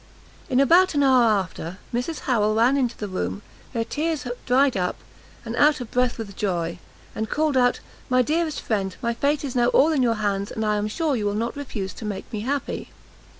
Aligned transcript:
In 0.49 0.59
about 0.59 0.95
an 0.95 1.03
hour 1.03 1.25
after, 1.25 1.77
Mrs 1.93 2.21
Harrel 2.21 2.55
ran 2.55 2.75
into 2.75 2.97
the 2.97 3.07
room, 3.07 3.43
her 3.75 3.83
tears 3.83 4.25
dried 4.47 4.75
up, 4.75 4.95
and 5.45 5.55
out 5.55 5.79
of 5.79 5.91
breath 5.91 6.17
with 6.17 6.35
joy, 6.35 6.79
and 7.13 7.29
called 7.29 7.55
out 7.55 7.81
"My 8.09 8.23
dearest 8.23 8.61
friend, 8.61 8.95
my 9.03 9.13
fate 9.13 9.43
is 9.43 9.55
now 9.55 9.67
all 9.67 9.91
in 9.91 10.01
your 10.01 10.15
hands, 10.15 10.49
and 10.49 10.65
I 10.65 10.77
am 10.77 10.87
sure 10.87 11.15
you 11.15 11.27
will 11.27 11.35
not 11.35 11.55
refuse 11.55 11.93
to 11.93 12.05
make 12.05 12.25
me 12.33 12.39
happy." 12.39 12.89